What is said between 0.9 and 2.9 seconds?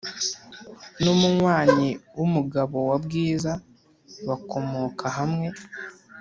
nimunywayi wumugabo